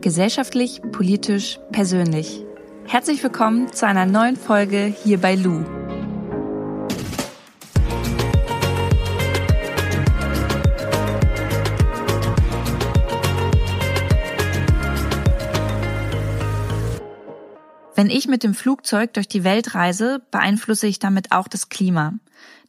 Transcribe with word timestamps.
Gesellschaftlich, 0.00 0.80
politisch, 0.92 1.58
persönlich. 1.72 2.44
Herzlich 2.86 3.20
willkommen 3.20 3.72
zu 3.72 3.84
einer 3.84 4.06
neuen 4.06 4.36
Folge 4.36 4.94
hier 5.02 5.18
bei 5.18 5.34
Lou. 5.34 5.64
Wenn 17.96 18.08
ich 18.08 18.28
mit 18.28 18.44
dem 18.44 18.54
Flugzeug 18.54 19.14
durch 19.14 19.26
die 19.26 19.42
Welt 19.42 19.74
reise, 19.74 20.22
beeinflusse 20.30 20.86
ich 20.86 21.00
damit 21.00 21.32
auch 21.32 21.48
das 21.48 21.68
Klima. 21.70 22.12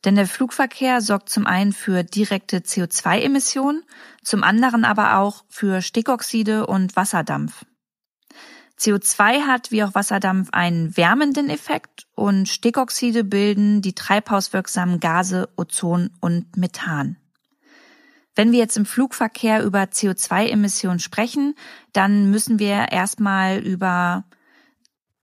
Denn 0.06 0.16
der 0.16 0.28
Flugverkehr 0.28 1.02
sorgt 1.02 1.30
zum 1.30 1.46
einen 1.46 1.74
für 1.74 2.04
direkte 2.04 2.60
CO2-Emissionen, 2.60 3.84
zum 4.24 4.44
anderen 4.44 4.86
aber 4.86 5.18
auch 5.18 5.44
für 5.50 5.82
Stickoxide 5.82 6.68
und 6.68 6.96
Wasserdampf. 6.96 7.66
CO2 8.80 9.42
hat 9.46 9.72
wie 9.72 9.84
auch 9.84 9.94
Wasserdampf 9.94 10.50
einen 10.54 10.96
wärmenden 10.96 11.50
Effekt 11.50 12.08
und 12.16 12.48
Stickoxide 12.48 13.26
bilden 13.26 13.82
die 13.82 13.94
treibhauswirksamen 13.94 15.02
Gase 15.02 15.50
Ozon 15.58 16.12
und 16.22 16.56
Methan. 16.56 17.18
Wenn 18.36 18.54
wir 18.54 18.60
jetzt 18.60 18.78
im 18.78 18.86
Flugverkehr 18.86 19.66
über 19.66 19.82
CO2-Emissionen 19.84 21.00
sprechen, 21.00 21.56
dann 21.92 22.32
müssen 22.32 22.58
wir 22.58 22.90
erstmal 22.90 23.60
über 23.60 24.24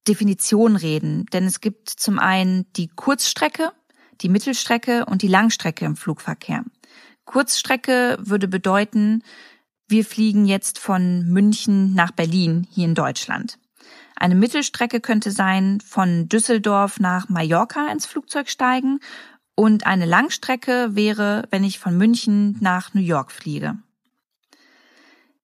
Definition 0.06 0.76
reden, 0.76 1.24
denn 1.32 1.44
es 1.44 1.62
gibt 1.62 1.88
zum 1.88 2.18
einen 2.18 2.70
die 2.74 2.88
Kurzstrecke, 2.88 3.72
die 4.20 4.28
Mittelstrecke 4.28 5.04
und 5.06 5.22
die 5.22 5.28
Langstrecke 5.28 5.84
im 5.84 5.96
Flugverkehr. 5.96 6.64
Kurzstrecke 7.24 8.18
würde 8.20 8.48
bedeuten, 8.48 9.22
wir 9.88 10.04
fliegen 10.04 10.46
jetzt 10.46 10.78
von 10.78 11.28
München 11.28 11.94
nach 11.94 12.10
Berlin 12.10 12.66
hier 12.70 12.86
in 12.86 12.94
Deutschland. 12.94 13.58
Eine 14.16 14.34
Mittelstrecke 14.34 15.00
könnte 15.00 15.30
sein, 15.30 15.80
von 15.80 16.28
Düsseldorf 16.28 16.98
nach 16.98 17.28
Mallorca 17.28 17.88
ins 17.92 18.06
Flugzeug 18.06 18.48
steigen 18.48 19.00
und 19.54 19.86
eine 19.86 20.06
Langstrecke 20.06 20.94
wäre, 20.96 21.46
wenn 21.50 21.64
ich 21.64 21.78
von 21.78 21.96
München 21.96 22.56
nach 22.60 22.94
New 22.94 23.00
York 23.00 23.30
fliege. 23.30 23.76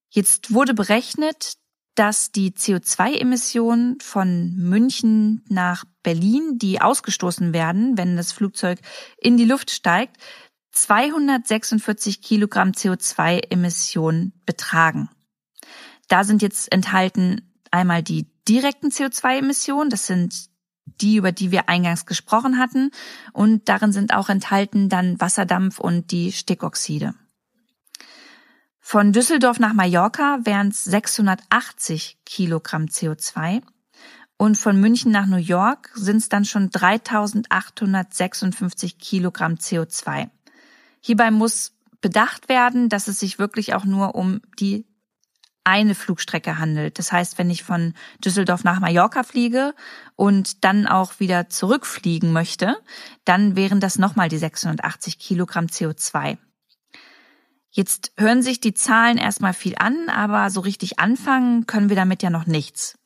Jetzt 0.08 0.52
wurde 0.52 0.74
berechnet, 0.74 1.54
dass 1.94 2.32
die 2.32 2.52
CO2-Emissionen 2.52 3.98
von 4.00 4.56
München 4.56 5.44
nach 5.48 5.84
Berlin, 6.02 6.58
die 6.58 6.80
ausgestoßen 6.80 7.52
werden, 7.52 7.98
wenn 7.98 8.16
das 8.16 8.32
Flugzeug 8.32 8.80
in 9.18 9.36
die 9.36 9.44
Luft 9.44 9.70
steigt, 9.70 10.16
246 10.72 12.22
Kilogramm 12.22 12.70
CO2-Emissionen 12.70 14.32
betragen. 14.46 15.10
Da 16.08 16.24
sind 16.24 16.42
jetzt 16.42 16.72
enthalten 16.72 17.52
einmal 17.70 18.02
die 18.02 18.26
direkten 18.48 18.88
CO2-Emissionen, 18.88 19.90
das 19.90 20.06
sind 20.06 20.50
die, 20.84 21.16
über 21.16 21.30
die 21.30 21.50
wir 21.50 21.68
eingangs 21.68 22.06
gesprochen 22.06 22.58
hatten, 22.58 22.90
und 23.32 23.68
darin 23.68 23.92
sind 23.92 24.14
auch 24.14 24.28
enthalten 24.28 24.88
dann 24.88 25.20
Wasserdampf 25.20 25.78
und 25.78 26.10
die 26.10 26.32
Stickoxide. 26.32 27.14
Von 28.84 29.12
Düsseldorf 29.12 29.60
nach 29.60 29.74
Mallorca 29.74 30.40
wären 30.42 30.66
es 30.68 30.82
680 30.84 32.18
Kilogramm 32.26 32.86
CO2 32.86 33.62
und 34.36 34.58
von 34.58 34.78
München 34.78 35.12
nach 35.12 35.26
New 35.26 35.36
York 35.36 35.92
sind 35.94 36.16
es 36.16 36.28
dann 36.28 36.44
schon 36.44 36.68
3856 36.68 38.98
Kilogramm 38.98 39.54
CO2. 39.54 40.30
Hierbei 41.00 41.30
muss 41.30 41.74
bedacht 42.00 42.48
werden, 42.48 42.88
dass 42.88 43.06
es 43.06 43.20
sich 43.20 43.38
wirklich 43.38 43.72
auch 43.72 43.84
nur 43.84 44.16
um 44.16 44.40
die 44.58 44.84
eine 45.62 45.94
Flugstrecke 45.94 46.58
handelt. 46.58 46.98
Das 46.98 47.12
heißt, 47.12 47.38
wenn 47.38 47.50
ich 47.50 47.62
von 47.62 47.94
Düsseldorf 48.22 48.64
nach 48.64 48.80
Mallorca 48.80 49.22
fliege 49.22 49.76
und 50.16 50.64
dann 50.64 50.88
auch 50.88 51.20
wieder 51.20 51.48
zurückfliegen 51.48 52.32
möchte, 52.32 52.76
dann 53.24 53.54
wären 53.54 53.78
das 53.78 53.96
nochmal 53.96 54.28
die 54.28 54.38
680 54.38 55.20
Kilogramm 55.20 55.66
CO2. 55.66 56.38
Jetzt 57.74 58.12
hören 58.18 58.42
sich 58.42 58.60
die 58.60 58.74
Zahlen 58.74 59.16
erstmal 59.16 59.54
viel 59.54 59.74
an, 59.78 60.10
aber 60.10 60.50
so 60.50 60.60
richtig 60.60 60.98
anfangen 60.98 61.66
können 61.66 61.88
wir 61.88 61.96
damit 61.96 62.22
ja 62.22 62.28
noch 62.28 62.46
nichts. 62.46 62.98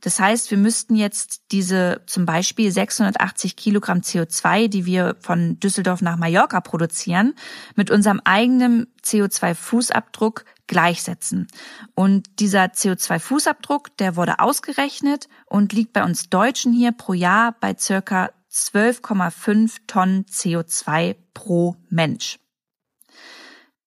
Das 0.00 0.18
heißt, 0.18 0.50
wir 0.50 0.58
müssten 0.58 0.96
jetzt 0.96 1.42
diese 1.50 2.02
zum 2.06 2.24
Beispiel 2.26 2.70
680 2.70 3.56
Kilogramm 3.56 4.00
CO2, 4.00 4.68
die 4.68 4.86
wir 4.86 5.16
von 5.20 5.58
Düsseldorf 5.60 6.00
nach 6.00 6.16
Mallorca 6.16 6.60
produzieren, 6.60 7.34
mit 7.74 7.90
unserem 7.90 8.20
eigenen 8.24 8.86
CO2-Fußabdruck 9.02 10.44
gleichsetzen. 10.66 11.48
Und 11.94 12.38
dieser 12.38 12.64
CO2-Fußabdruck, 12.64 13.88
der 13.98 14.16
wurde 14.16 14.40
ausgerechnet 14.40 15.28
und 15.46 15.72
liegt 15.72 15.92
bei 15.92 16.04
uns 16.04 16.30
Deutschen 16.30 16.72
hier 16.72 16.92
pro 16.92 17.12
Jahr 17.12 17.54
bei 17.60 17.76
circa 17.78 18.30
12,5 18.50 19.78
Tonnen 19.86 20.24
CO2 20.26 21.16
pro 21.34 21.76
Mensch. 21.90 22.38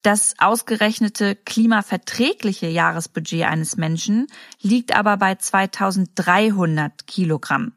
Das 0.04 0.36
ausgerechnete 0.38 1.36
klimaverträgliche 1.36 2.68
Jahresbudget 2.68 3.46
eines 3.46 3.78
Menschen 3.78 4.28
liegt 4.62 4.96
aber 4.96 5.18
bei 5.18 5.36
2300 5.36 7.08
Kilogramm. 7.08 7.74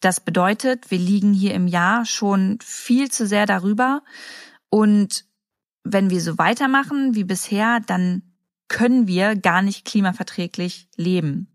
Das 0.00 0.20
bedeutet, 0.20 0.90
wir 0.90 0.98
liegen 0.98 1.32
hier 1.32 1.54
im 1.54 1.66
Jahr 1.66 2.04
schon 2.04 2.58
viel 2.62 3.10
zu 3.10 3.26
sehr 3.26 3.46
darüber. 3.46 4.02
Und 4.68 5.24
wenn 5.82 6.10
wir 6.10 6.20
so 6.20 6.38
weitermachen 6.38 7.14
wie 7.14 7.24
bisher, 7.24 7.80
dann 7.80 8.22
können 8.68 9.06
wir 9.06 9.36
gar 9.36 9.62
nicht 9.62 9.84
klimaverträglich 9.84 10.88
leben. 10.96 11.48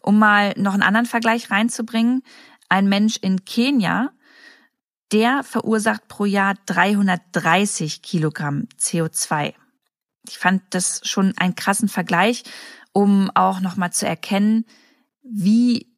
Um 0.00 0.18
mal 0.18 0.54
noch 0.56 0.72
einen 0.72 0.82
anderen 0.82 1.06
Vergleich 1.06 1.50
reinzubringen, 1.50 2.22
ein 2.68 2.88
Mensch 2.88 3.18
in 3.18 3.44
Kenia 3.44 4.12
der 5.12 5.42
verursacht 5.44 6.08
pro 6.08 6.24
Jahr 6.24 6.54
330 6.66 8.02
Kilogramm 8.02 8.68
CO2. 8.78 9.54
Ich 10.28 10.38
fand 10.38 10.62
das 10.70 11.00
schon 11.04 11.36
einen 11.36 11.54
krassen 11.54 11.88
Vergleich, 11.88 12.44
um 12.92 13.30
auch 13.34 13.60
nochmal 13.60 13.92
zu 13.92 14.06
erkennen, 14.06 14.64
wie 15.22 15.92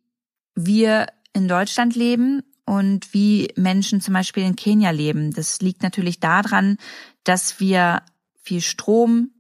wir 0.55 1.07
in 1.33 1.49
Deutschland 1.49 1.95
leben 1.97 2.43
und 2.67 3.13
wie 3.13 3.53
Menschen 3.57 4.01
zum 4.01 4.15
Beispiel 4.15 4.45
in 4.45 4.57
Kenia 4.57 4.91
leben. 4.91 5.33
Das 5.33 5.61
liegt 5.61 5.83
natürlich 5.83 6.21
daran, 6.21 6.79
dass 7.25 7.61
wir 7.61 8.03
viel 8.41 8.61
Strom 8.61 9.31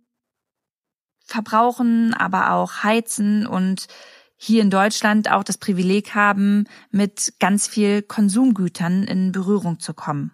verbrauchen, 1.25 2.13
aber 2.15 2.53
auch 2.53 2.83
heizen 2.83 3.47
und 3.47 3.87
hier 4.37 4.63
in 4.63 4.71
Deutschland 4.71 5.31
auch 5.31 5.45
das 5.45 5.59
Privileg 5.59 6.15
haben, 6.15 6.65
mit 6.91 7.35
ganz 7.41 7.67
viel 7.67 8.03
Konsumgütern 8.03 9.05
in 9.05 9.33
Berührung 9.33 9.81
zu 9.81 9.95
kommen. 9.95 10.33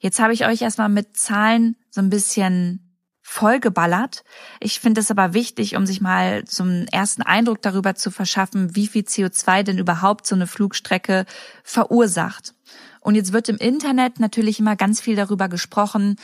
Jetzt 0.00 0.18
habe 0.18 0.32
ich 0.32 0.46
euch 0.46 0.62
erstmal 0.62 0.88
mit 0.88 1.16
Zahlen 1.16 1.76
so 1.90 2.00
ein 2.00 2.10
bisschen 2.10 2.84
vollgeballert. 3.22 4.22
Ich 4.60 4.80
finde 4.80 5.00
es 5.00 5.10
aber 5.10 5.32
wichtig, 5.32 5.76
um 5.76 5.86
sich 5.86 6.02
mal 6.02 6.44
einen 6.58 6.86
ersten 6.88 7.22
Eindruck 7.22 7.62
darüber 7.62 7.94
zu 7.94 8.10
verschaffen, 8.10 8.76
wie 8.76 8.86
viel 8.86 9.02
CO2 9.02 9.62
denn 9.62 9.78
überhaupt 9.78 10.26
so 10.26 10.34
eine 10.34 10.46
Flugstrecke 10.46 11.24
verursacht. 11.62 12.54
Und 13.00 13.14
jetzt 13.14 13.32
wird 13.32 13.48
im 13.48 13.56
Internet 13.56 14.20
natürlich 14.20 14.60
immer 14.60 14.76
ganz 14.76 15.00
viel 15.00 15.16
darüber 15.16 15.48
gesprochen, 15.48 16.16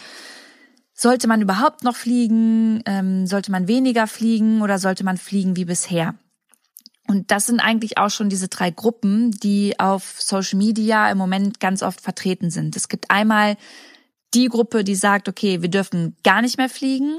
sollte 0.93 1.27
man 1.27 1.41
überhaupt 1.41 1.83
noch 1.83 1.97
fliegen, 1.97 2.83
ähm, 2.85 3.27
sollte 3.27 3.51
man 3.51 3.67
weniger 3.67 4.07
fliegen 4.07 4.61
oder 4.61 4.79
sollte 4.79 5.03
man 5.03 5.17
fliegen 5.17 5.57
wie 5.57 5.65
bisher? 5.65 6.15
Und 7.11 7.33
das 7.33 7.47
sind 7.47 7.59
eigentlich 7.59 7.99
auch 7.99 8.11
schon 8.11 8.29
diese 8.29 8.47
drei 8.47 8.71
Gruppen, 8.71 9.33
die 9.33 9.81
auf 9.81 10.21
Social 10.21 10.57
Media 10.57 11.11
im 11.11 11.19
Moment 11.19 11.59
ganz 11.59 11.83
oft 11.83 12.01
vertreten 12.01 12.53
sind. 12.53 12.77
Es 12.77 12.89
gibt 12.89 13.11
einmal 13.11 13.57
die 14.33 14.47
Gruppe, 14.47 14.85
die 14.85 14.95
sagt, 14.95 15.29
okay, 15.29 15.61
wir 15.61 15.71
dürfen 15.71 16.15
gar 16.23 16.41
nicht 16.41 16.57
mehr 16.57 16.69
fliegen. 16.69 17.19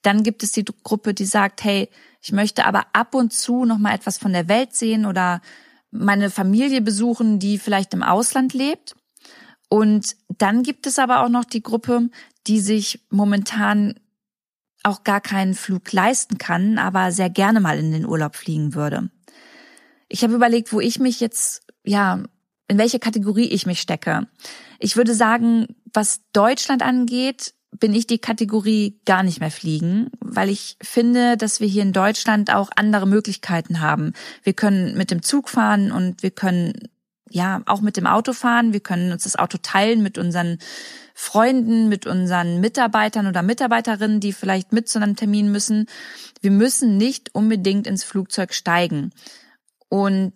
Dann 0.00 0.22
gibt 0.22 0.42
es 0.42 0.52
die 0.52 0.64
Gruppe, 0.64 1.12
die 1.12 1.26
sagt, 1.26 1.64
hey, 1.64 1.90
ich 2.22 2.32
möchte 2.32 2.64
aber 2.64 2.86
ab 2.94 3.14
und 3.14 3.30
zu 3.30 3.66
noch 3.66 3.76
mal 3.76 3.94
etwas 3.94 4.16
von 4.16 4.32
der 4.32 4.48
Welt 4.48 4.74
sehen 4.74 5.04
oder 5.04 5.42
meine 5.90 6.30
Familie 6.30 6.80
besuchen, 6.80 7.38
die 7.38 7.58
vielleicht 7.58 7.92
im 7.92 8.02
Ausland 8.02 8.54
lebt. 8.54 8.96
Und 9.68 10.16
dann 10.28 10.62
gibt 10.62 10.86
es 10.86 10.98
aber 10.98 11.22
auch 11.22 11.28
noch 11.28 11.44
die 11.44 11.62
Gruppe, 11.62 12.08
die 12.46 12.60
sich 12.60 13.04
momentan 13.10 14.00
auch 14.82 15.04
gar 15.04 15.20
keinen 15.20 15.52
Flug 15.52 15.92
leisten 15.92 16.38
kann, 16.38 16.78
aber 16.78 17.12
sehr 17.12 17.28
gerne 17.28 17.60
mal 17.60 17.78
in 17.78 17.92
den 17.92 18.06
Urlaub 18.06 18.34
fliegen 18.34 18.74
würde. 18.74 19.10
Ich 20.08 20.22
habe 20.22 20.34
überlegt, 20.34 20.72
wo 20.72 20.80
ich 20.80 20.98
mich 20.98 21.20
jetzt, 21.20 21.62
ja, 21.84 22.22
in 22.68 22.78
welche 22.78 22.98
Kategorie 22.98 23.48
ich 23.48 23.66
mich 23.66 23.80
stecke. 23.80 24.26
Ich 24.78 24.96
würde 24.96 25.14
sagen, 25.14 25.68
was 25.92 26.20
Deutschland 26.32 26.82
angeht, 26.82 27.54
bin 27.78 27.94
ich 27.94 28.06
die 28.06 28.18
Kategorie 28.18 29.00
gar 29.04 29.22
nicht 29.22 29.40
mehr 29.40 29.50
fliegen, 29.50 30.10
weil 30.20 30.48
ich 30.48 30.76
finde, 30.82 31.36
dass 31.36 31.60
wir 31.60 31.68
hier 31.68 31.82
in 31.82 31.92
Deutschland 31.92 32.52
auch 32.52 32.70
andere 32.74 33.06
Möglichkeiten 33.06 33.80
haben. 33.80 34.12
Wir 34.42 34.52
können 34.52 34.96
mit 34.96 35.10
dem 35.10 35.22
Zug 35.22 35.48
fahren 35.48 35.92
und 35.92 36.22
wir 36.22 36.30
können 36.30 36.88
ja 37.28 37.62
auch 37.66 37.80
mit 37.80 37.96
dem 37.96 38.06
Auto 38.06 38.32
fahren. 38.32 38.72
Wir 38.72 38.80
können 38.80 39.12
uns 39.12 39.24
das 39.24 39.36
Auto 39.36 39.58
teilen 39.60 40.02
mit 40.02 40.16
unseren 40.16 40.58
Freunden, 41.14 41.88
mit 41.88 42.06
unseren 42.06 42.60
Mitarbeitern 42.60 43.26
oder 43.26 43.42
Mitarbeiterinnen, 43.42 44.20
die 44.20 44.32
vielleicht 44.32 44.72
mit 44.72 44.88
zu 44.88 45.00
einem 45.00 45.16
Termin 45.16 45.50
müssen. 45.50 45.86
Wir 46.40 46.50
müssen 46.50 46.96
nicht 46.96 47.34
unbedingt 47.34 47.86
ins 47.86 48.04
Flugzeug 48.04 48.54
steigen. 48.54 49.12
Und 49.88 50.34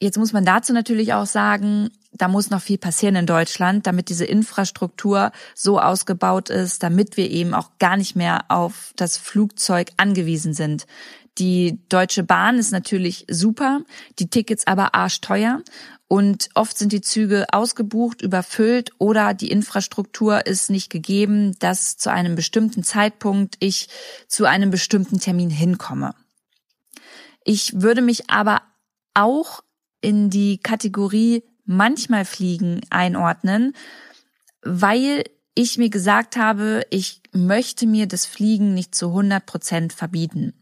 jetzt 0.00 0.18
muss 0.18 0.32
man 0.32 0.44
dazu 0.44 0.72
natürlich 0.72 1.12
auch 1.12 1.26
sagen, 1.26 1.90
da 2.12 2.28
muss 2.28 2.50
noch 2.50 2.62
viel 2.62 2.78
passieren 2.78 3.16
in 3.16 3.26
Deutschland, 3.26 3.86
damit 3.86 4.08
diese 4.08 4.24
Infrastruktur 4.24 5.32
so 5.54 5.80
ausgebaut 5.80 6.50
ist, 6.50 6.82
damit 6.82 7.16
wir 7.16 7.30
eben 7.30 7.54
auch 7.54 7.78
gar 7.78 7.96
nicht 7.96 8.16
mehr 8.16 8.46
auf 8.48 8.92
das 8.96 9.16
Flugzeug 9.16 9.90
angewiesen 9.96 10.54
sind. 10.54 10.86
Die 11.38 11.78
Deutsche 11.88 12.24
Bahn 12.24 12.58
ist 12.58 12.72
natürlich 12.72 13.24
super, 13.30 13.82
die 14.18 14.28
Tickets 14.28 14.66
aber 14.66 14.96
arschteuer 14.96 15.62
und 16.08 16.48
oft 16.54 16.76
sind 16.76 16.92
die 16.92 17.02
Züge 17.02 17.46
ausgebucht, 17.52 18.22
überfüllt 18.22 18.90
oder 18.98 19.34
die 19.34 19.50
Infrastruktur 19.50 20.46
ist 20.46 20.70
nicht 20.70 20.90
gegeben, 20.90 21.56
dass 21.60 21.96
zu 21.96 22.10
einem 22.10 22.34
bestimmten 22.34 22.82
Zeitpunkt 22.82 23.56
ich 23.60 23.88
zu 24.26 24.46
einem 24.46 24.70
bestimmten 24.70 25.20
Termin 25.20 25.50
hinkomme. 25.50 26.14
Ich 27.50 27.80
würde 27.80 28.02
mich 28.02 28.28
aber 28.28 28.60
auch 29.14 29.64
in 30.02 30.28
die 30.28 30.58
Kategorie 30.58 31.42
manchmal 31.64 32.26
fliegen 32.26 32.82
einordnen, 32.90 33.72
weil 34.60 35.24
ich 35.54 35.78
mir 35.78 35.88
gesagt 35.88 36.36
habe, 36.36 36.82
ich 36.90 37.22
möchte 37.32 37.86
mir 37.86 38.06
das 38.06 38.26
Fliegen 38.26 38.74
nicht 38.74 38.94
zu 38.94 39.06
100 39.06 39.46
Prozent 39.46 39.92
verbieten. 39.94 40.52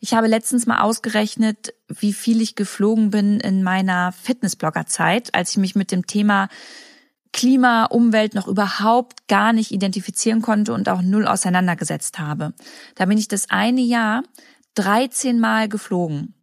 Ich 0.00 0.12
habe 0.12 0.26
letztens 0.26 0.66
mal 0.66 0.82
ausgerechnet, 0.82 1.72
wie 1.88 2.12
viel 2.12 2.42
ich 2.42 2.54
geflogen 2.54 3.10
bin 3.10 3.40
in 3.40 3.62
meiner 3.62 4.12
Fitnessblogger-Zeit, 4.12 5.34
als 5.34 5.52
ich 5.52 5.56
mich 5.56 5.74
mit 5.74 5.90
dem 5.90 6.06
Thema 6.06 6.50
Klima, 7.32 7.86
Umwelt 7.86 8.34
noch 8.34 8.46
überhaupt 8.46 9.26
gar 9.26 9.54
nicht 9.54 9.70
identifizieren 9.70 10.42
konnte 10.42 10.74
und 10.74 10.90
auch 10.90 11.00
null 11.00 11.26
auseinandergesetzt 11.26 12.18
habe. 12.18 12.52
Da 12.96 13.06
bin 13.06 13.16
ich 13.16 13.28
das 13.28 13.48
eine 13.48 13.80
Jahr 13.80 14.22
13 14.74 15.38
Mal 15.38 15.68
geflogen. 15.68 16.34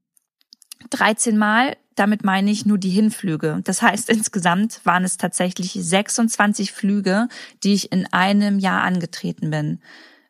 13 0.89 1.37
Mal, 1.37 1.77
damit 1.95 2.23
meine 2.23 2.51
ich 2.51 2.65
nur 2.65 2.77
die 2.77 2.89
Hinflüge. 2.89 3.61
Das 3.63 3.81
heißt, 3.81 4.09
insgesamt 4.11 4.81
waren 4.83 5.03
es 5.03 5.17
tatsächlich 5.17 5.73
26 5.73 6.71
Flüge, 6.71 7.27
die 7.63 7.73
ich 7.73 7.91
in 7.91 8.11
einem 8.11 8.59
Jahr 8.59 8.83
angetreten 8.83 9.49
bin. 9.49 9.81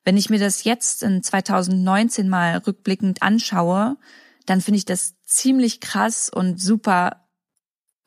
Wenn 0.04 0.18
ich 0.18 0.30
mir 0.30 0.40
das 0.40 0.64
jetzt 0.64 1.04
in 1.04 1.22
2019 1.22 2.30
mal 2.30 2.58
rückblickend 2.60 3.22
anschaue, 3.22 3.98
dann 4.46 4.62
finde 4.62 4.78
ich 4.78 4.86
das 4.86 5.16
ziemlich 5.24 5.82
krass 5.82 6.30
und 6.34 6.62
super 6.62 7.27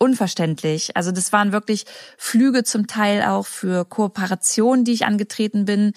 unverständlich. 0.01 0.97
Also 0.97 1.13
das 1.13 1.31
waren 1.31 1.53
wirklich 1.53 1.85
Flüge 2.17 2.65
zum 2.65 2.87
Teil 2.87 3.23
auch 3.23 3.47
für 3.47 3.85
Kooperationen, 3.85 4.85
die 4.85 4.93
ich 4.93 5.05
angetreten 5.05 5.67
bin. 5.67 5.93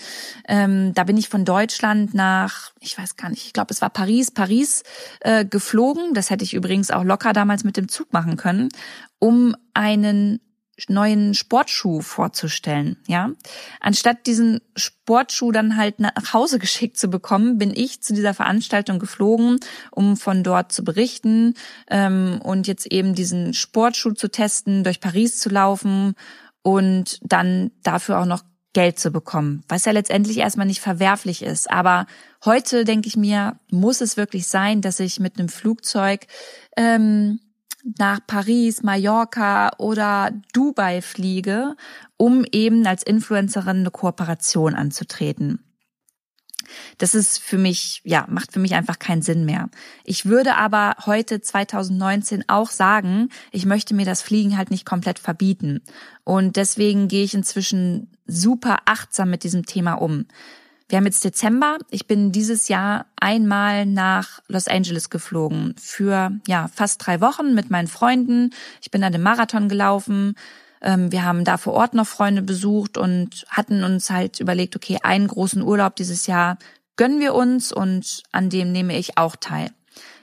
Ähm, 0.47 0.93
da 0.93 1.05
bin 1.05 1.15
ich 1.15 1.29
von 1.29 1.45
Deutschland 1.45 2.13
nach, 2.13 2.73
ich 2.81 2.97
weiß 2.97 3.15
gar 3.15 3.29
nicht, 3.29 3.45
ich 3.45 3.53
glaube 3.53 3.73
es 3.73 3.81
war 3.81 3.89
Paris, 3.89 4.29
Paris 4.29 4.83
äh, 5.21 5.45
geflogen. 5.45 6.13
Das 6.13 6.29
hätte 6.29 6.43
ich 6.43 6.53
übrigens 6.53 6.91
auch 6.91 7.05
locker 7.05 7.31
damals 7.31 7.63
mit 7.63 7.77
dem 7.77 7.87
Zug 7.87 8.11
machen 8.11 8.35
können, 8.35 8.67
um 9.19 9.55
einen 9.73 10.41
neuen 10.87 11.33
Sportschuh 11.33 12.01
vorzustellen, 12.01 12.97
ja. 13.07 13.31
Anstatt 13.79 14.25
diesen 14.25 14.61
Sportschuh 14.75 15.51
dann 15.51 15.77
halt 15.77 15.99
nach 15.99 16.33
Hause 16.33 16.59
geschickt 16.59 16.97
zu 16.97 17.09
bekommen, 17.09 17.57
bin 17.57 17.71
ich 17.75 18.01
zu 18.01 18.13
dieser 18.13 18.33
Veranstaltung 18.33 18.99
geflogen, 18.99 19.59
um 19.91 20.17
von 20.17 20.43
dort 20.43 20.71
zu 20.71 20.83
berichten 20.83 21.53
ähm, 21.89 22.39
und 22.43 22.67
jetzt 22.67 22.87
eben 22.87 23.13
diesen 23.13 23.53
Sportschuh 23.53 24.13
zu 24.13 24.29
testen, 24.29 24.83
durch 24.83 24.99
Paris 24.99 25.39
zu 25.39 25.49
laufen 25.49 26.15
und 26.63 27.19
dann 27.21 27.71
dafür 27.83 28.19
auch 28.19 28.25
noch 28.25 28.41
Geld 28.73 28.97
zu 28.97 29.11
bekommen, 29.11 29.63
was 29.67 29.85
ja 29.85 29.91
letztendlich 29.91 30.37
erstmal 30.37 30.65
nicht 30.65 30.81
verwerflich 30.81 31.43
ist. 31.43 31.69
Aber 31.69 32.07
heute 32.43 32.85
denke 32.85 33.07
ich 33.07 33.15
mir, 33.15 33.59
muss 33.69 34.01
es 34.01 34.17
wirklich 34.17 34.47
sein, 34.47 34.81
dass 34.81 34.99
ich 34.99 35.19
mit 35.19 35.37
einem 35.37 35.49
Flugzeug 35.49 36.25
ähm, 36.75 37.39
nach 37.83 38.19
Paris, 38.25 38.81
Mallorca 38.83 39.71
oder 39.77 40.31
Dubai 40.53 41.01
fliege, 41.01 41.75
um 42.17 42.45
eben 42.51 42.85
als 42.87 43.03
Influencerin 43.03 43.79
eine 43.79 43.91
Kooperation 43.91 44.75
anzutreten. 44.75 45.59
Das 46.97 47.13
ist 47.13 47.39
für 47.39 47.57
mich, 47.57 48.01
ja, 48.03 48.25
macht 48.29 48.53
für 48.53 48.59
mich 48.59 48.73
einfach 48.73 48.99
keinen 48.99 49.21
Sinn 49.21 49.45
mehr. 49.45 49.69
Ich 50.03 50.25
würde 50.25 50.55
aber 50.55 50.95
heute 51.05 51.41
2019 51.41 52.45
auch 52.47 52.69
sagen, 52.69 53.29
ich 53.51 53.65
möchte 53.65 53.93
mir 53.93 54.05
das 54.05 54.21
Fliegen 54.21 54.57
halt 54.57 54.71
nicht 54.71 54.85
komplett 54.85 55.19
verbieten. 55.19 55.81
Und 56.23 56.55
deswegen 56.55 57.07
gehe 57.07 57.23
ich 57.23 57.33
inzwischen 57.33 58.11
super 58.25 58.77
achtsam 58.85 59.29
mit 59.29 59.43
diesem 59.43 59.65
Thema 59.65 59.93
um. 59.95 60.25
Wir 60.89 60.97
haben 60.97 61.05
jetzt 61.05 61.23
Dezember. 61.23 61.77
Ich 61.89 62.07
bin 62.07 62.31
dieses 62.31 62.67
Jahr 62.67 63.05
einmal 63.15 63.85
nach 63.85 64.41
Los 64.47 64.67
Angeles 64.67 65.09
geflogen 65.09 65.75
für 65.79 66.31
ja 66.47 66.69
fast 66.73 67.05
drei 67.05 67.21
Wochen 67.21 67.53
mit 67.53 67.69
meinen 67.69 67.87
Freunden. 67.87 68.51
Ich 68.81 68.91
bin 68.91 69.01
dann 69.01 69.13
den 69.13 69.23
Marathon 69.23 69.69
gelaufen. 69.69 70.35
Ähm, 70.81 71.11
wir 71.11 71.23
haben 71.23 71.45
da 71.45 71.57
vor 71.57 71.73
Ort 71.73 71.93
noch 71.93 72.07
Freunde 72.07 72.41
besucht 72.41 72.97
und 72.97 73.45
hatten 73.49 73.83
uns 73.83 74.09
halt 74.09 74.39
überlegt, 74.39 74.75
okay, 74.75 74.99
einen 75.01 75.27
großen 75.27 75.61
Urlaub 75.61 75.95
dieses 75.95 76.27
Jahr 76.27 76.57
gönnen 76.95 77.19
wir 77.19 77.33
uns 77.33 77.71
und 77.71 78.23
an 78.31 78.49
dem 78.49 78.71
nehme 78.71 78.97
ich 78.97 79.17
auch 79.17 79.35
teil. 79.35 79.71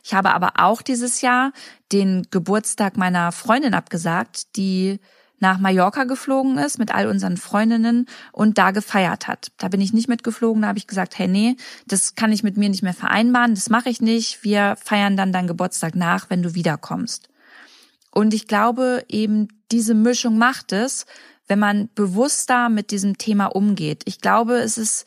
Ich 0.04 0.14
habe 0.14 0.32
aber 0.34 0.52
auch 0.56 0.82
dieses 0.82 1.20
Jahr 1.20 1.52
den 1.92 2.26
Geburtstag 2.30 2.96
meiner 2.96 3.32
Freundin 3.32 3.74
abgesagt, 3.74 4.56
die 4.56 5.00
nach 5.40 5.58
Mallorca 5.58 6.04
geflogen 6.04 6.58
ist 6.58 6.78
mit 6.78 6.94
all 6.94 7.08
unseren 7.08 7.36
Freundinnen 7.36 8.06
und 8.32 8.58
da 8.58 8.70
gefeiert 8.70 9.26
hat. 9.26 9.52
Da 9.56 9.68
bin 9.68 9.80
ich 9.80 9.92
nicht 9.92 10.08
mitgeflogen, 10.08 10.62
da 10.62 10.68
habe 10.68 10.78
ich 10.78 10.86
gesagt, 10.86 11.18
hey 11.18 11.28
nee, 11.28 11.56
das 11.86 12.14
kann 12.14 12.32
ich 12.32 12.42
mit 12.42 12.56
mir 12.56 12.68
nicht 12.68 12.82
mehr 12.82 12.94
vereinbaren, 12.94 13.54
das 13.54 13.70
mache 13.70 13.88
ich 13.88 14.00
nicht. 14.00 14.44
Wir 14.44 14.76
feiern 14.82 15.16
dann 15.16 15.32
deinen 15.32 15.48
Geburtstag 15.48 15.96
nach, 15.96 16.30
wenn 16.30 16.42
du 16.42 16.54
wiederkommst. 16.54 17.28
Und 18.10 18.34
ich 18.34 18.46
glaube, 18.46 19.04
eben 19.08 19.48
diese 19.72 19.94
Mischung 19.94 20.36
macht 20.36 20.72
es, 20.72 21.06
wenn 21.46 21.58
man 21.58 21.88
bewusster 21.94 22.68
mit 22.68 22.90
diesem 22.90 23.18
Thema 23.18 23.46
umgeht. 23.46 24.02
Ich 24.06 24.20
glaube, 24.20 24.58
es 24.58 24.78
ist 24.78 25.06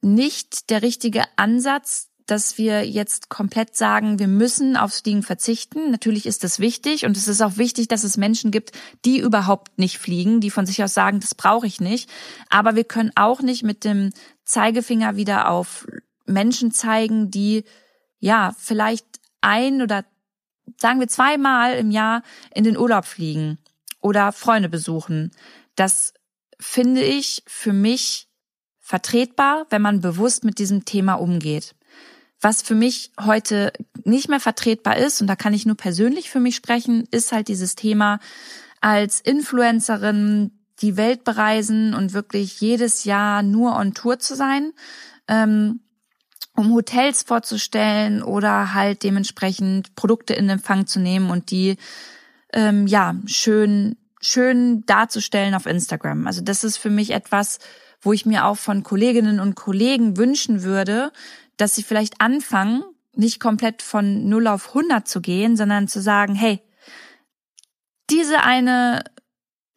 nicht 0.00 0.70
der 0.70 0.82
richtige 0.82 1.22
Ansatz, 1.36 2.10
dass 2.26 2.58
wir 2.58 2.86
jetzt 2.86 3.28
komplett 3.28 3.76
sagen, 3.76 4.18
wir 4.18 4.28
müssen 4.28 4.76
aufs 4.76 5.00
Fliegen 5.00 5.22
verzichten. 5.22 5.90
Natürlich 5.90 6.26
ist 6.26 6.44
das 6.44 6.60
wichtig 6.60 7.04
und 7.04 7.16
es 7.16 7.28
ist 7.28 7.40
auch 7.40 7.56
wichtig, 7.56 7.88
dass 7.88 8.04
es 8.04 8.16
Menschen 8.16 8.50
gibt, 8.50 8.72
die 9.04 9.18
überhaupt 9.18 9.78
nicht 9.78 9.98
fliegen, 9.98 10.40
die 10.40 10.50
von 10.50 10.66
sich 10.66 10.82
aus 10.82 10.94
sagen, 10.94 11.20
das 11.20 11.34
brauche 11.34 11.66
ich 11.66 11.80
nicht. 11.80 12.08
Aber 12.48 12.76
wir 12.76 12.84
können 12.84 13.12
auch 13.16 13.42
nicht 13.42 13.62
mit 13.62 13.84
dem 13.84 14.10
Zeigefinger 14.44 15.16
wieder 15.16 15.50
auf 15.50 15.86
Menschen 16.26 16.70
zeigen, 16.70 17.30
die 17.30 17.64
ja 18.18 18.54
vielleicht 18.58 19.06
ein 19.40 19.82
oder 19.82 20.04
sagen 20.80 21.00
wir 21.00 21.08
zweimal 21.08 21.74
im 21.74 21.90
Jahr 21.90 22.22
in 22.54 22.64
den 22.64 22.76
Urlaub 22.76 23.04
fliegen 23.04 23.58
oder 24.00 24.32
Freunde 24.32 24.68
besuchen. 24.68 25.32
Das 25.74 26.14
finde 26.60 27.02
ich 27.02 27.42
für 27.46 27.72
mich 27.72 28.28
vertretbar, 28.78 29.66
wenn 29.70 29.82
man 29.82 30.00
bewusst 30.00 30.44
mit 30.44 30.58
diesem 30.58 30.84
Thema 30.84 31.14
umgeht. 31.14 31.74
Was 32.42 32.60
für 32.60 32.74
mich 32.74 33.12
heute 33.20 33.72
nicht 34.04 34.28
mehr 34.28 34.40
vertretbar 34.40 34.98
ist, 34.98 35.20
und 35.20 35.28
da 35.28 35.36
kann 35.36 35.54
ich 35.54 35.64
nur 35.64 35.76
persönlich 35.76 36.28
für 36.28 36.40
mich 36.40 36.56
sprechen, 36.56 37.06
ist 37.10 37.32
halt 37.32 37.48
dieses 37.48 37.76
Thema 37.76 38.18
als 38.80 39.20
Influencerin 39.20 40.50
die 40.80 40.96
Welt 40.96 41.22
bereisen 41.24 41.94
und 41.94 42.12
wirklich 42.12 42.60
jedes 42.60 43.04
Jahr 43.04 43.42
nur 43.42 43.76
on 43.76 43.94
Tour 43.94 44.18
zu 44.18 44.34
sein, 44.34 44.72
ähm, 45.28 45.80
um 46.56 46.72
Hotels 46.74 47.22
vorzustellen 47.22 48.22
oder 48.22 48.74
halt 48.74 49.04
dementsprechend 49.04 49.94
Produkte 49.94 50.34
in 50.34 50.48
Empfang 50.48 50.86
zu 50.86 50.98
nehmen 50.98 51.30
und 51.30 51.50
die 51.50 51.76
ähm, 52.52 52.86
ja 52.86 53.14
schön 53.26 53.96
schön 54.20 54.84
darzustellen 54.86 55.54
auf 55.54 55.66
Instagram. 55.66 56.26
Also 56.26 56.42
das 56.42 56.64
ist 56.64 56.76
für 56.76 56.90
mich 56.90 57.10
etwas, 57.10 57.58
wo 58.00 58.12
ich 58.12 58.26
mir 58.26 58.46
auch 58.46 58.56
von 58.56 58.82
Kolleginnen 58.82 59.40
und 59.40 59.54
Kollegen 59.54 60.16
wünschen 60.16 60.62
würde, 60.62 61.12
dass 61.56 61.74
sie 61.74 61.82
vielleicht 61.82 62.20
anfangen, 62.20 62.82
nicht 63.14 63.40
komplett 63.40 63.82
von 63.82 64.28
0 64.28 64.46
auf 64.46 64.68
100 64.68 65.06
zu 65.06 65.20
gehen, 65.20 65.56
sondern 65.56 65.88
zu 65.88 66.00
sagen, 66.00 66.34
hey, 66.34 66.60
diese 68.10 68.42
eine 68.42 69.04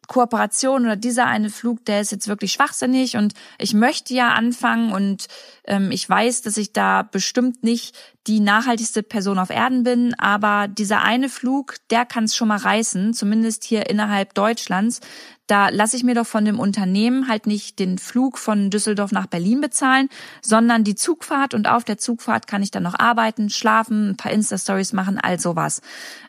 Kooperation 0.06 0.84
oder 0.84 0.96
dieser 0.96 1.26
eine 1.26 1.50
Flug, 1.50 1.84
der 1.84 2.00
ist 2.00 2.12
jetzt 2.12 2.28
wirklich 2.28 2.52
schwachsinnig 2.52 3.16
und 3.16 3.34
ich 3.58 3.74
möchte 3.74 4.14
ja 4.14 4.30
anfangen 4.30 4.92
und 4.92 5.26
ähm, 5.64 5.90
ich 5.90 6.08
weiß, 6.08 6.42
dass 6.42 6.56
ich 6.56 6.72
da 6.72 7.02
bestimmt 7.02 7.62
nicht 7.62 7.96
die 8.26 8.40
nachhaltigste 8.40 9.02
Person 9.02 9.38
auf 9.38 9.50
Erden 9.50 9.84
bin, 9.84 10.14
aber 10.18 10.66
dieser 10.68 11.02
eine 11.02 11.28
Flug, 11.28 11.76
der 11.90 12.04
kann 12.04 12.24
es 12.24 12.34
schon 12.34 12.48
mal 12.48 12.58
reißen, 12.58 13.14
zumindest 13.14 13.64
hier 13.64 13.88
innerhalb 13.88 14.34
Deutschlands. 14.34 15.00
Da 15.46 15.68
lasse 15.68 15.96
ich 15.96 16.02
mir 16.02 16.16
doch 16.16 16.26
von 16.26 16.44
dem 16.44 16.58
Unternehmen 16.58 17.28
halt 17.28 17.46
nicht 17.46 17.78
den 17.78 17.98
Flug 17.98 18.38
von 18.38 18.68
Düsseldorf 18.70 19.12
nach 19.12 19.26
Berlin 19.26 19.60
bezahlen, 19.60 20.08
sondern 20.42 20.82
die 20.82 20.96
Zugfahrt 20.96 21.54
und 21.54 21.68
auf 21.68 21.84
der 21.84 21.98
Zugfahrt 21.98 22.48
kann 22.48 22.64
ich 22.64 22.72
dann 22.72 22.82
noch 22.82 22.98
arbeiten, 22.98 23.48
schlafen, 23.48 24.10
ein 24.10 24.16
paar 24.16 24.32
Insta-Stories 24.32 24.92
machen, 24.92 25.18
all 25.18 25.38
sowas. 25.38 25.82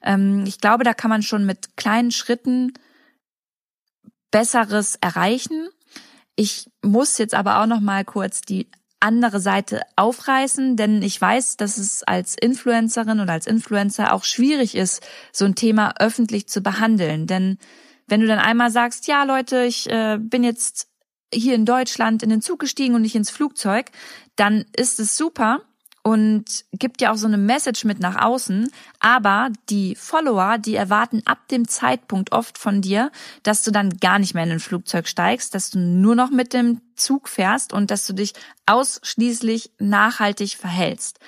Ähm, 0.04 0.44
ich 0.46 0.60
glaube, 0.60 0.84
da 0.84 0.94
kann 0.94 1.10
man 1.10 1.24
schon 1.24 1.48
mit 1.48 1.78
kleinen 1.78 2.12
Schritten 2.12 2.74
Besseres 4.32 4.96
erreichen. 5.02 5.70
Ich 6.36 6.70
muss 6.82 7.18
jetzt 7.18 7.34
aber 7.34 7.62
auch 7.62 7.66
noch 7.66 7.80
mal 7.80 8.06
kurz 8.06 8.42
die 8.42 8.70
andere 9.00 9.40
Seite 9.40 9.82
aufreißen, 9.96 10.76
denn 10.76 11.02
ich 11.02 11.20
weiß, 11.20 11.58
dass 11.58 11.78
es 11.78 12.04
als 12.04 12.36
Influencerin 12.36 13.20
oder 13.20 13.34
als 13.34 13.48
Influencer 13.48 14.14
auch 14.14 14.24
schwierig 14.24 14.76
ist, 14.76 15.06
so 15.32 15.46
ein 15.46 15.56
Thema 15.56 15.94
öffentlich 16.00 16.48
zu 16.48 16.62
behandeln. 16.62 17.28
Denn 17.28 17.58
wenn 18.08 18.22
du 18.22 18.28
dann 18.28 18.40
einmal 18.40 18.72
sagst, 18.72 19.08
ja 19.08 19.24
Leute, 19.24 19.66
ich 19.66 19.90
äh, 19.90 20.18
bin 20.20 20.44
jetzt 20.44 20.88
hier 21.34 21.56
in 21.56 21.66
Deutschland 21.66 22.24
in 22.24 22.30
den 22.30 22.42
Zug 22.42 22.60
gestiegen 22.60 22.96
und 22.96 23.02
nicht 23.02 23.16
ins 23.16 23.30
Flugzeug, 23.30 23.92
dann 24.36 24.66
ist 24.76 25.00
es 25.00 25.18
super 25.18 25.62
und 26.08 26.64
gibt 26.72 27.02
ja 27.02 27.12
auch 27.12 27.18
so 27.18 27.28
eine 27.28 27.38
Message 27.38 27.84
mit 27.84 28.00
nach 28.00 28.24
außen. 28.24 28.72
Aber 29.02 29.50
die 29.70 29.94
Follower, 29.94 30.58
die 30.58 30.76
erwarten 30.76 31.22
ab 31.26 31.50
dem 31.50 31.68
Zeitpunkt 31.68 32.32
oft 32.32 32.58
von 32.58 32.82
dir, 32.82 33.12
dass 33.44 33.62
du 33.64 33.72
dann 33.72 33.98
gar 33.98 34.18
nicht 34.18 34.34
mehr 34.34 34.46
in 34.46 34.52
ein 34.52 34.62
Flugzeug 34.62 35.10
steigst, 35.10 35.54
dass 35.54 35.70
du 35.70 35.80
nur 35.80 36.16
noch 36.16 36.30
mit 36.32 36.54
dem 36.54 36.80
Zug 36.96 37.28
fährst 37.28 37.74
und 37.74 37.92
dass 37.92 38.08
du 38.08 38.14
dich 38.14 38.32
ausschließlich 38.68 39.72
nachhaltig 39.80 40.56
verhältst. 40.56 41.20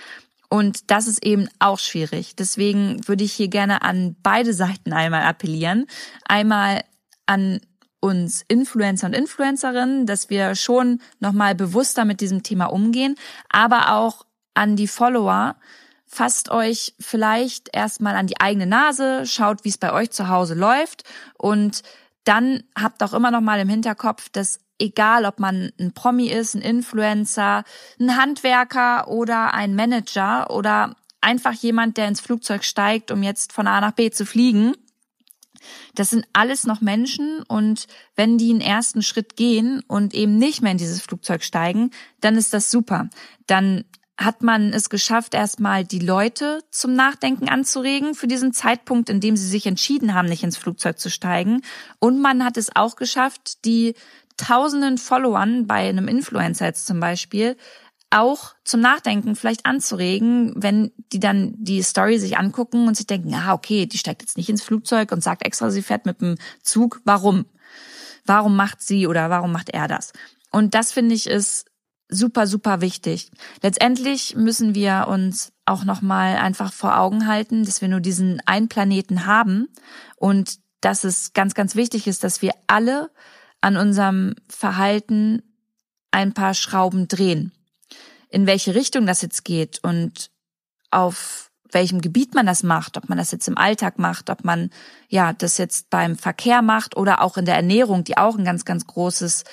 Und 0.47 0.89
das 0.89 1.07
ist 1.07 1.25
eben 1.25 1.49
auch 1.59 1.79
schwierig. 1.79 2.37
Deswegen 2.37 3.05
würde 3.05 3.25
ich 3.25 3.33
hier 3.33 3.49
gerne 3.49 3.81
an 3.81 4.15
beide 4.23 4.53
Seiten 4.53 4.93
einmal 4.93 5.23
appellieren. 5.23 5.87
Einmal 6.23 6.85
an 7.25 7.59
uns 7.99 8.45
Influencer 8.47 9.07
und 9.07 9.13
Influencerinnen, 9.13 10.05
dass 10.05 10.29
wir 10.29 10.55
schon 10.55 11.01
nochmal 11.19 11.53
bewusster 11.53 12.05
mit 12.05 12.21
diesem 12.21 12.43
Thema 12.43 12.67
umgehen, 12.67 13.15
aber 13.49 13.93
auch 13.93 14.23
an 14.53 14.75
die 14.75 14.87
Follower, 14.87 15.55
fasst 16.05 16.49
euch 16.49 16.95
vielleicht 16.99 17.69
erstmal 17.71 18.15
an 18.15 18.27
die 18.27 18.39
eigene 18.39 18.65
Nase, 18.65 19.25
schaut, 19.25 19.63
wie 19.63 19.69
es 19.69 19.77
bei 19.77 19.93
euch 19.93 20.11
zu 20.11 20.27
Hause 20.27 20.55
läuft. 20.55 21.03
Und 21.37 21.83
dann 22.23 22.63
habt 22.79 23.03
auch 23.03 23.13
immer 23.13 23.31
noch 23.31 23.41
mal 23.41 23.59
im 23.59 23.69
Hinterkopf, 23.69 24.29
dass 24.29 24.59
egal 24.79 25.25
ob 25.25 25.39
man 25.39 25.71
ein 25.79 25.93
Promi 25.93 26.27
ist, 26.27 26.55
ein 26.55 26.61
Influencer, 26.61 27.63
ein 27.99 28.17
Handwerker 28.17 29.07
oder 29.09 29.53
ein 29.53 29.75
Manager 29.75 30.49
oder 30.49 30.95
einfach 31.21 31.53
jemand, 31.53 31.97
der 31.97 32.07
ins 32.07 32.21
Flugzeug 32.21 32.63
steigt, 32.63 33.11
um 33.11 33.23
jetzt 33.23 33.53
von 33.53 33.67
A 33.67 33.81
nach 33.81 33.91
B 33.91 34.09
zu 34.09 34.25
fliegen, 34.25 34.73
das 35.95 36.09
sind 36.09 36.25
alles 36.33 36.65
noch 36.65 36.81
Menschen. 36.81 37.43
Und 37.43 37.87
wenn 38.15 38.37
die 38.37 38.51
einen 38.51 38.61
ersten 38.61 39.01
Schritt 39.01 39.35
gehen 39.35 39.83
und 39.87 40.13
eben 40.13 40.37
nicht 40.37 40.61
mehr 40.61 40.71
in 40.71 40.77
dieses 40.77 41.01
Flugzeug 41.01 41.43
steigen, 41.43 41.91
dann 42.21 42.35
ist 42.35 42.53
das 42.53 42.71
super. 42.71 43.09
Dann 43.47 43.85
hat 44.19 44.43
man 44.43 44.73
es 44.73 44.89
geschafft, 44.89 45.33
erstmal 45.33 45.85
die 45.85 45.99
Leute 45.99 46.61
zum 46.71 46.93
Nachdenken 46.93 47.47
anzuregen 47.47 48.15
für 48.15 48.27
diesen 48.27 48.51
Zeitpunkt, 48.51 49.09
in 49.09 49.21
dem 49.21 49.37
sie 49.37 49.47
sich 49.47 49.65
entschieden 49.65 50.13
haben, 50.13 50.27
nicht 50.27 50.43
ins 50.43 50.57
Flugzeug 50.57 50.99
zu 50.99 51.09
steigen. 51.09 51.61
Und 51.99 52.21
man 52.21 52.43
hat 52.43 52.57
es 52.57 52.75
auch 52.75 52.97
geschafft, 52.97 53.63
die 53.63 53.95
tausenden 54.35 54.97
Followern 54.97 55.67
bei 55.67 55.87
einem 55.87 56.09
Influencer 56.09 56.65
jetzt 56.65 56.85
zum 56.85 56.99
Beispiel 56.99 57.55
auch 58.09 58.55
zum 58.65 58.81
Nachdenken 58.81 59.35
vielleicht 59.35 59.65
anzuregen, 59.65 60.53
wenn 60.57 60.91
die 61.13 61.19
dann 61.19 61.53
die 61.57 61.81
Story 61.81 62.19
sich 62.19 62.37
angucken 62.37 62.87
und 62.87 62.97
sich 62.97 63.07
denken, 63.07 63.33
ah, 63.35 63.53
okay, 63.53 63.85
die 63.85 63.99
steigt 63.99 64.21
jetzt 64.21 64.35
nicht 64.35 64.49
ins 64.49 64.63
Flugzeug 64.63 65.13
und 65.13 65.23
sagt 65.23 65.45
extra, 65.45 65.69
sie 65.69 65.83
fährt 65.83 66.05
mit 66.05 66.19
dem 66.19 66.35
Zug. 66.61 66.99
Warum? 67.05 67.45
Warum 68.25 68.57
macht 68.57 68.81
sie 68.81 69.07
oder 69.07 69.29
warum 69.29 69.53
macht 69.53 69.69
er 69.69 69.87
das? 69.87 70.11
Und 70.51 70.73
das 70.73 70.91
finde 70.91 71.15
ich 71.15 71.27
ist 71.27 71.68
super, 72.09 72.47
super 72.47 72.81
wichtig. 72.81 73.31
Letztendlich 73.61 74.35
müssen 74.35 74.75
wir 74.75 75.07
uns 75.07 75.53
auch 75.65 75.85
nochmal 75.85 76.37
einfach 76.37 76.73
vor 76.73 76.97
Augen 76.97 77.27
halten, 77.27 77.63
dass 77.63 77.81
wir 77.81 77.87
nur 77.87 77.99
diesen 77.99 78.41
einen 78.45 78.67
Planeten 78.67 79.25
haben 79.25 79.67
und 80.15 80.59
dass 80.81 81.03
es 81.03 81.33
ganz, 81.33 81.53
ganz 81.53 81.75
wichtig 81.75 82.07
ist, 82.07 82.23
dass 82.23 82.41
wir 82.41 82.53
alle 82.67 83.11
an 83.61 83.77
unserem 83.77 84.35
Verhalten 84.47 85.43
ein 86.11 86.33
paar 86.33 86.53
Schrauben 86.53 87.07
drehen. 87.07 87.51
In 88.29 88.47
welche 88.47 88.75
Richtung 88.75 89.05
das 89.05 89.21
jetzt 89.21 89.43
geht 89.45 89.79
und 89.83 90.31
auf 90.91 91.51
welchem 91.71 92.01
Gebiet 92.01 92.33
man 92.33 92.47
das 92.47 92.63
macht, 92.63 92.97
ob 92.97 93.09
man 93.09 93.17
das 93.17 93.31
jetzt 93.31 93.47
im 93.47 93.57
Alltag 93.57 93.99
macht, 93.99 94.31
ob 94.31 94.43
man 94.43 94.71
ja 95.07 95.33
das 95.33 95.57
jetzt 95.57 95.89
beim 95.91 96.17
Verkehr 96.17 96.63
macht 96.63 96.97
oder 96.97 97.21
auch 97.21 97.37
in 97.37 97.45
der 97.45 97.55
Ernährung, 97.55 98.03
die 98.03 98.17
auch 98.17 98.37
ein 98.37 98.45
ganz, 98.45 98.65
ganz 98.65 98.87
großes 98.87 99.43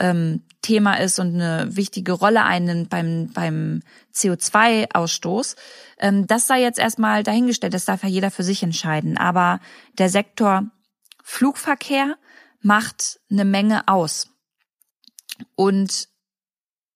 ähm, 0.00 0.42
Thema 0.62 0.94
ist 0.94 1.18
und 1.18 1.34
eine 1.34 1.76
wichtige 1.76 2.12
Rolle 2.12 2.44
einnimmt 2.44 2.90
beim, 2.90 3.30
beim 3.32 3.82
CO2-Ausstoß. 4.14 5.56
Ähm, 5.98 6.26
das 6.26 6.46
sei 6.46 6.62
jetzt 6.62 6.78
erstmal 6.78 7.22
dahingestellt, 7.22 7.74
das 7.74 7.84
darf 7.84 8.02
ja 8.02 8.08
jeder 8.08 8.30
für 8.30 8.42
sich 8.42 8.62
entscheiden. 8.62 9.18
Aber 9.18 9.60
der 9.98 10.08
Sektor 10.08 10.64
Flugverkehr 11.22 12.16
macht 12.60 13.20
eine 13.30 13.44
Menge 13.44 13.86
aus. 13.88 14.28
Und 15.54 16.08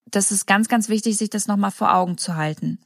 das 0.07 0.31
ist 0.31 0.47
ganz, 0.47 0.69
ganz 0.69 0.88
wichtig, 0.88 1.17
sich 1.17 1.31
das 1.31 1.47
nochmal 1.47 1.71
vor 1.71 1.95
Augen 1.95 2.17
zu 2.17 2.37
halten. 2.37 2.81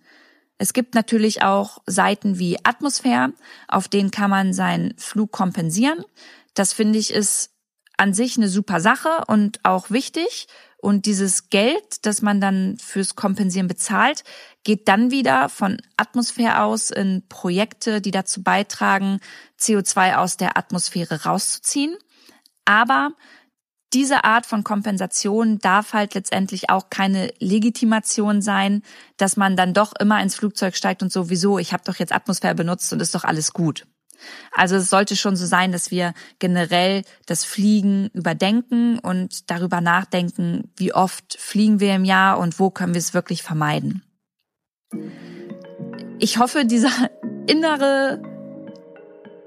Es 0.58 0.72
gibt 0.72 0.94
natürlich 0.94 1.42
auch 1.42 1.78
Seiten 1.86 2.38
wie 2.38 2.64
Atmosphäre, 2.64 3.32
auf 3.68 3.88
denen 3.88 4.10
kann 4.10 4.30
man 4.30 4.52
seinen 4.52 4.96
Flug 4.98 5.32
kompensieren. 5.32 6.04
Das 6.54 6.72
finde 6.72 6.98
ich 6.98 7.12
ist 7.12 7.51
an 8.02 8.14
sich 8.14 8.36
eine 8.36 8.48
super 8.48 8.80
Sache 8.80 9.22
und 9.28 9.60
auch 9.62 9.90
wichtig. 9.90 10.48
Und 10.78 11.06
dieses 11.06 11.50
Geld, 11.50 12.04
das 12.04 12.20
man 12.20 12.40
dann 12.40 12.76
fürs 12.78 13.14
Kompensieren 13.14 13.68
bezahlt, 13.68 14.24
geht 14.64 14.88
dann 14.88 15.12
wieder 15.12 15.48
von 15.48 15.80
Atmosphäre 15.96 16.62
aus 16.62 16.90
in 16.90 17.22
Projekte, 17.28 18.00
die 18.00 18.10
dazu 18.10 18.42
beitragen, 18.42 19.20
CO2 19.60 20.16
aus 20.16 20.36
der 20.36 20.58
Atmosphäre 20.58 21.22
rauszuziehen. 21.22 21.96
Aber 22.64 23.12
diese 23.92 24.24
Art 24.24 24.46
von 24.46 24.64
Kompensation 24.64 25.58
darf 25.60 25.92
halt 25.92 26.14
letztendlich 26.14 26.70
auch 26.70 26.90
keine 26.90 27.32
Legitimation 27.38 28.42
sein, 28.42 28.82
dass 29.16 29.36
man 29.36 29.54
dann 29.56 29.74
doch 29.74 29.92
immer 30.00 30.20
ins 30.20 30.34
Flugzeug 30.34 30.74
steigt 30.74 31.04
und 31.04 31.12
sowieso, 31.12 31.60
ich 31.60 31.72
habe 31.72 31.84
doch 31.86 31.96
jetzt 31.96 32.12
Atmosphäre 32.12 32.56
benutzt 32.56 32.92
und 32.92 33.00
ist 33.00 33.14
doch 33.14 33.22
alles 33.22 33.52
gut. 33.52 33.86
Also 34.52 34.76
es 34.76 34.90
sollte 34.90 35.16
schon 35.16 35.36
so 35.36 35.46
sein, 35.46 35.72
dass 35.72 35.90
wir 35.90 36.14
generell 36.38 37.02
das 37.26 37.44
Fliegen 37.44 38.10
überdenken 38.12 38.98
und 38.98 39.50
darüber 39.50 39.80
nachdenken, 39.80 40.70
wie 40.76 40.92
oft 40.92 41.36
fliegen 41.38 41.80
wir 41.80 41.94
im 41.94 42.04
Jahr 42.04 42.38
und 42.38 42.58
wo 42.58 42.70
können 42.70 42.94
wir 42.94 43.00
es 43.00 43.14
wirklich 43.14 43.42
vermeiden. 43.42 44.02
Ich 46.18 46.38
hoffe, 46.38 46.64
dieser 46.64 46.90
innere 47.46 48.22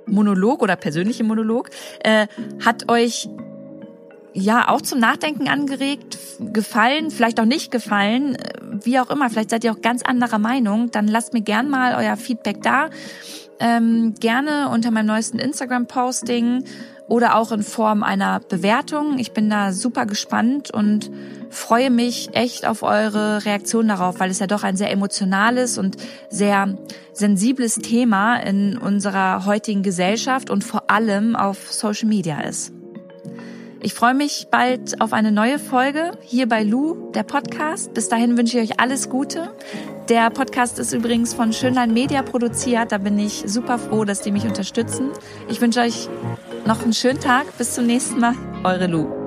Monolog 0.08 0.62
oder 0.62 0.76
persönliche 0.76 1.24
Monolog 1.24 1.70
äh, 2.04 2.28
hat 2.64 2.90
euch 2.92 3.30
ja 4.36 4.68
auch 4.68 4.82
zum 4.82 5.00
Nachdenken 5.00 5.48
angeregt, 5.48 6.18
gefallen, 6.40 7.10
vielleicht 7.10 7.40
auch 7.40 7.46
nicht 7.46 7.72
gefallen, 7.72 8.38
wie 8.84 9.00
auch 9.00 9.10
immer. 9.10 9.30
Vielleicht 9.30 9.50
seid 9.50 9.64
ihr 9.64 9.72
auch 9.72 9.82
ganz 9.82 10.04
anderer 10.04 10.40
Meinung. 10.40 10.92
Dann 10.92 11.08
lasst 11.08 11.34
mir 11.34 11.42
gern 11.42 11.70
mal 11.70 11.96
euer 11.96 12.18
Feedback 12.18 12.62
da. 12.62 12.90
Ähm, 13.60 14.16
gerne 14.20 14.70
unter 14.70 14.92
meinem 14.92 15.08
neuesten 15.08 15.40
Instagram-Posting 15.40 16.66
oder 17.08 17.36
auch 17.36 17.52
in 17.52 17.64
Form 17.64 18.04
einer 18.04 18.40
Bewertung. 18.40 19.20
Ich 19.20 19.32
bin 19.32 19.50
da 19.50 19.72
super 19.72 20.06
gespannt 20.06 20.72
und 20.72 21.12
freue 21.50 21.92
mich 21.92 22.30
echt 22.34 22.66
auf 22.66 22.84
eure 22.84 23.46
Reaktion 23.46 23.88
darauf, 23.88 24.20
weil 24.20 24.32
es 24.32 24.40
ja 24.40 24.48
doch 24.48 24.64
ein 24.64 24.76
sehr 24.76 24.92
emotionales 24.92 25.78
und 25.78 25.98
sehr 26.30 26.78
sensibles 27.14 27.76
Thema 27.76 28.38
in 28.38 28.78
unserer 28.78 29.46
heutigen 29.46 29.84
Gesellschaft 29.84 30.50
und 30.50 30.64
vor 30.64 30.90
allem 30.90 31.36
auf 31.36 31.72
Social 31.72 32.10
Media 32.10 32.42
ist. 32.42 32.74
Ich 33.82 33.94
freue 33.94 34.16
mich 34.16 34.48
bald 34.50 35.00
auf 35.00 35.14
eine 35.14 35.32
neue 35.32 35.60
Folge 35.60 36.14
hier 36.22 36.50
bei 36.50 36.64
Lu, 36.64 37.12
der 37.12 37.22
Podcast. 37.22 37.94
Bis 37.94 38.10
dahin 38.10 38.36
wünsche 38.36 38.60
ich 38.60 38.72
euch 38.72 38.80
alles 38.80 39.10
Gute. 39.10 39.54
Der 40.10 40.30
Podcast 40.30 40.78
ist 40.78 40.94
übrigens 40.94 41.34
von 41.34 41.52
Schönlein 41.52 41.92
Media 41.92 42.22
produziert. 42.22 42.92
Da 42.92 43.00
bin 43.00 43.18
ich 43.18 43.44
super 43.48 43.80
froh, 43.80 44.06
dass 44.06 44.22
die 44.22 44.32
mich 44.32 44.44
unterstützen. 44.46 45.10
Ich 45.50 45.62
wünsche 45.62 45.80
euch 45.80 46.10
noch 46.68 46.84
einen 46.84 46.94
schönen 46.94 47.20
Tag. 47.20 47.58
Bis 47.58 47.74
zum 47.74 47.88
nächsten 47.88 48.20
Mal. 48.20 48.36
Eure 48.64 48.86
Lu. 48.86 49.25